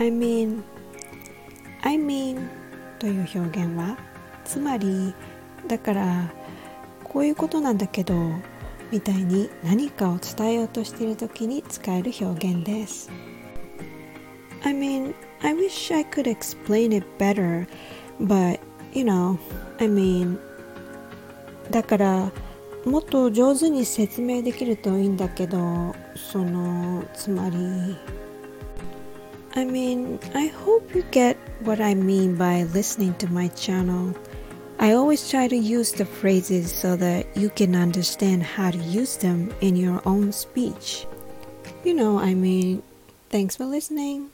[0.00, 0.62] I mean
[1.82, 2.48] I mean
[2.98, 3.98] という表現は
[4.46, 5.14] つまり
[5.68, 6.32] だから
[7.04, 8.14] こういうことなんだけど
[8.90, 13.10] みたいに何かを伝えようとしている時に使える表現です。
[14.64, 17.68] I mean I wish I could explain it better
[18.20, 18.58] but
[18.94, 19.38] you know
[19.78, 20.38] I mean
[21.70, 22.32] だから
[22.86, 27.98] もっと上手に説明できるといいんだけどそのつまり
[29.54, 34.14] I mean I hope you get what I mean by listening to my channel
[34.80, 39.18] I always try to use the phrases so that you can understand how to use
[39.18, 41.06] them in your own speech.
[41.84, 42.82] You know, I mean,
[43.28, 44.30] thanks for listening.